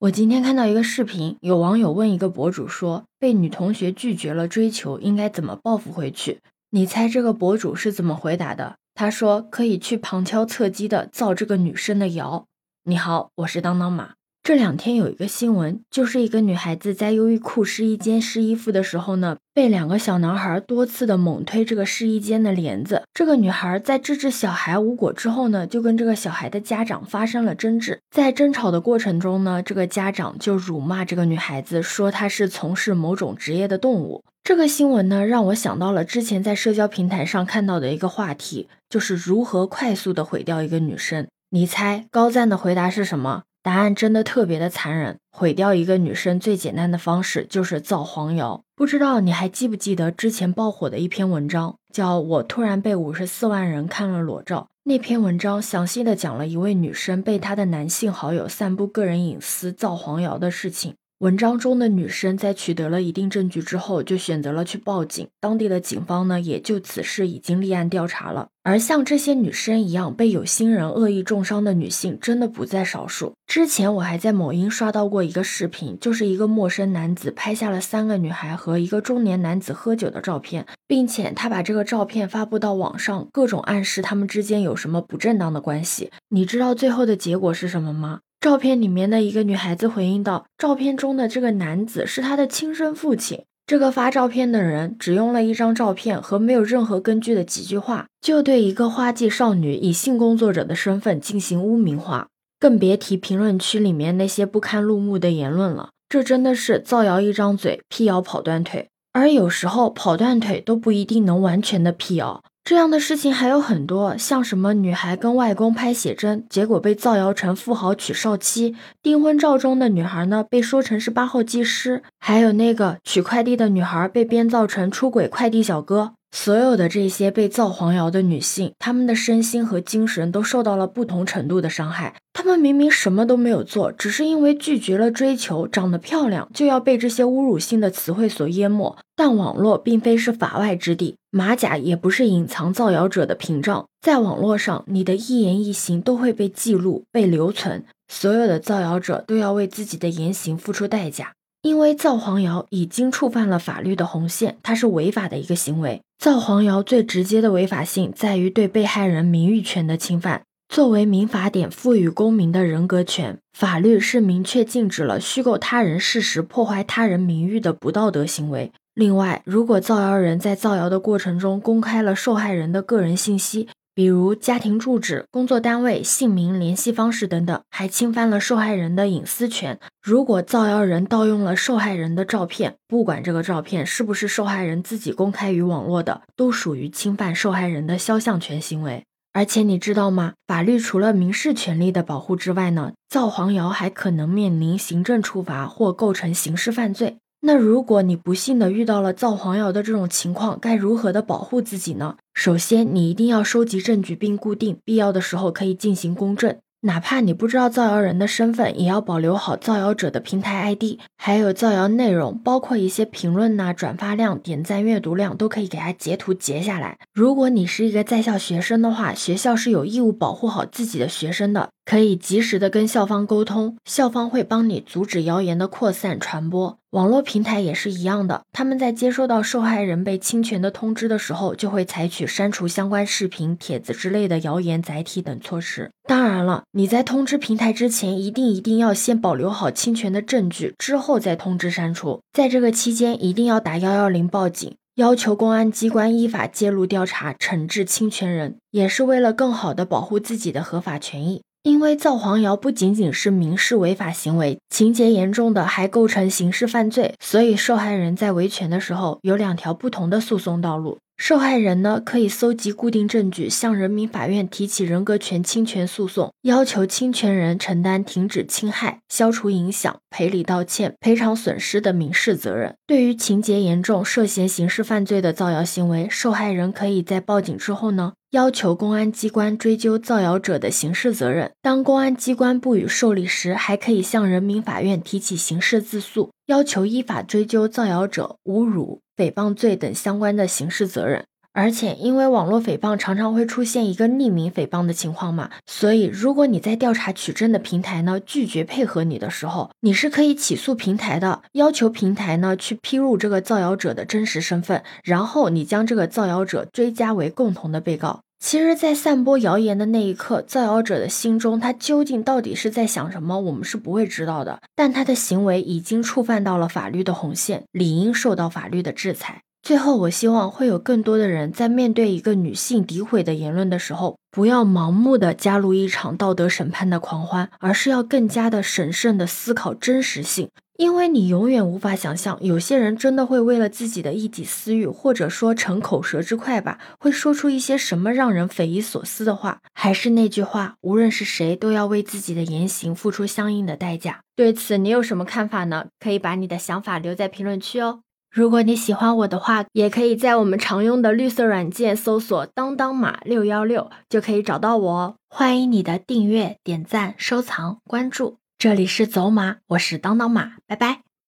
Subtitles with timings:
[0.00, 6.40] 我今天看到一个视频，有网友问一个博主说，被女同学拒绝了追求，应该怎么报复回去？
[6.70, 8.76] 你猜这个博主是怎么回答的？
[8.94, 12.46] 他说可以去旁敲侧击的造这个女生的谣。
[12.84, 14.14] 你好，我是当当马。
[14.50, 23.04] 这两天有一个新闻，就是一个女孩子在优衣库试衣间试衣服的时候呢，被两个小男孩多次的猛推这个试衣间的帘子。
[23.14, 28.00] 这个女孩在制止小孩无果之后呢，就跟这个小孩的家长发生了争执。
[28.10, 34.24] 在争吵的过程中呢，这个家长就辱骂这个女孩子，说她是从事某种职业的动物。
[34.42, 41.28] 这个新闻呢，让我想到了之前在社交平台上看到的一个话题，就是如何快速的毁掉一个女生。
[41.50, 43.42] 你猜高赞的回答是什么？
[43.62, 48.62] 答案真的特别的残忍，毁掉一个女生最简单的方式就是造黄谣。
[48.74, 54.68] 不知道你还记不记得之前爆火的一篇文章，叫我突然被五十四万人看了裸照。
[54.84, 60.94] 那篇文章详细的讲了一位女生被她的男性好友散布个人隐私、造黄谣的事情。
[61.20, 65.28] 文章中的女生在取得了一定证据之后，就选择了去报警。
[65.38, 68.48] 当地的警方呢，也就此事已经立案调查了。
[68.62, 73.34] 而像这些女生一样被有心人恶意重伤的女性，真的不在少数。
[73.46, 86.10] 之前我还在某音刷到过一个视频，就是一个陌生男子拍下了三个女孩和一个中年男子喝酒的照片，并且他把这个照片发布到网上，各种暗示他们之间有什么不正当的关系。
[86.30, 88.20] 你知道最后的结果是什么吗？
[88.40, 105.90] 照片里面的一个女孩子回应道：“照片中的这个男子是她的亲生父亲。”这个发照片的人只用了一张照片和没有任何根据的几句话，就对一个花季少女以性工作者的身份进行污名化，更别提评论区里面那些不堪入目的言论了。
[106.08, 112.42] 这真的是造谣一张嘴，辟谣跑断腿，而有时候跑断腿都不一定能完全的辟谣。
[112.62, 126.12] 这样的事情还有很多，像什么女孩跟外公拍写真，结果被造谣成富豪娶少妻；订婚照中的女孩呢，被说成是八号技师；还有那个取快递的女孩被编造成出轨快递小哥。
[126.32, 132.14] 所有的这些被造黄谣的女性，她们的身心和精神都受到了不同程度的伤害。
[132.32, 138.96] 她们明明什么都没有做，只是因为拒绝了追求，长得漂亮就要被这些侮辱性的词汇所淹没。
[139.16, 143.84] 但网络并非是法外之地，马甲也不是隐藏造谣者的屏障。
[144.00, 151.32] 在网络上，你的一言一行都会被记录、被留存，所有的造谣者都要为自己的言行付出代价。
[151.62, 156.00] 因为造黄谣已经触犯了法律的红线，它是违法的一个行为。
[156.18, 160.42] 造黄谣最直接的违法性在于对被害人名誉权的侵犯。
[160.68, 168.70] 作为民法典赋予公民的人格权，法律是明确禁止了虚构他人事实、破坏他人名誉的不道德行为。
[168.94, 179.78] 另外，如果造谣人在造谣的过程中公开了受害人的个人信息，比如家庭住址、工作单位、姓名、联系方式等等，还侵犯了受害人的隐私权。
[180.00, 189.04] 如果造谣人盗用了受害人的照片，不管这个照片是不是受害人自己公开于网络的，都属于侵犯受害人的肖像权行为。
[189.32, 190.32] 而且你知道吗？
[190.46, 197.18] 法律除了民事权利的保护之外呢，造黄谣还可能面临行政处罚或构成刑事犯罪。
[197.42, 202.16] 那如果你不幸的遇到了造黄谣的这种情况，该如何的保护自己呢？
[202.34, 206.56] 首先，你一定要收集证据并固定，必要的时候可以进行公证。
[206.82, 216.98] 哪怕你不知道造谣人的身份，也要保留好造谣者的平台 ID，还有造谣内容，包括一些评论呐、转发量、点赞、阅读量，都可以给他截图截下来。
[217.12, 226.78] 如果你是一个在校学生的话，学校是有义务保护好自己的学生的，可以及时的跟校方沟通，校方会帮你阻止谣言的扩散传播。
[226.90, 235.90] 网络平台也是一样的，他们在接收到受害人被侵权的通知的时候，就会采取删除相关视频、帖子之类的谣言载体等措施。
[236.04, 242.20] 当然了，你在通知平台之前，一定一定要先保留好侵权的证据，之后再通知删除。
[242.32, 251.42] 在这个期间，一定要打幺幺零报警，要求公安机关依法介入调查，惩治侵权人，也是为了更好的保护自己的合法权益。
[251.62, 260.96] 因为造黄谣不仅仅是民事违法行为，情节严重的还构成刑事犯罪，所以受害人在维权的时候有两条不同的诉讼道路。
[261.20, 272.74] 受害人呢可以搜集固定证据，向人民法院提起人格权侵权诉讼，要求侵权人承担停止侵害、消除影响、赔礼道歉、赔偿损失的民事责任。
[272.86, 278.14] 对于情节严重、涉嫌刑事犯罪的造谣行为，受害人可以在报警之后呢。
[278.30, 281.50] 要求公安机关追究造谣者的刑事责任。
[281.60, 291.26] 当公安机关不予受理时，还可以向人民法院提起刑事自诉，要求依法追究造谣者侮辱、诽谤罪等相关的刑事责任。
[291.52, 308.20] 而且，因为网络诽谤常常会出现一个匿名诽谤的情况嘛，所以如果你在调查取证的平台呢拒绝配合你的时候，你是可以起诉平台的，要求平台呢去披露这个造谣者的真实身份，然后你将这个造谣者追加为共同的被告。
[308.42, 314.60] 其实，在散播谣言的那一刻，造谣者的心中他究竟到底是在想什么，我们是不会知道的。
[314.74, 319.42] 但他的行为已经触犯到了法律的红线，理应受到法律的制裁。
[319.62, 330.48] 最后，我希望会有更多的人在面对一个女性诋毁的言论的时候，不要盲目的加入一场道德审判的狂欢，而是要更加的审慎的思考真实性。
[330.80, 339.58] 因为你永远无法想象，有些人真的会为了自己的一己私欲，或者说逞口舌之快吧，会说出一些什么让人匪夷所思的话。
[339.74, 344.20] 还是那句话，无论是谁，都要为自己的言行付出相应的代价。
[344.34, 345.88] 对此，你有什么看法呢？
[345.98, 348.00] 可以把你的想法留在评论区哦。
[348.32, 355.16] 如果你喜欢我的话，也可以在我们常用的绿色软件搜索“当当马六幺六”，就可以找到我哦。
[355.28, 358.38] 欢迎你的订阅、点赞、收藏、关注。
[358.60, 361.09] 这里是走马，我是当当马，拜拜。